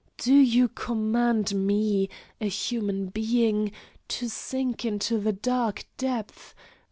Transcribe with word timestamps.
Do 0.17 0.33
You 0.33 0.67
command 0.67 1.53
me, 1.53 2.09
a 2.41 2.47
human 2.47 3.09
being, 3.09 3.71
to 4.07 4.31
sink 4.31 4.83
into 4.83 5.19
the 5.19 5.31
dark 5.31 5.85
depth? 5.99 6.55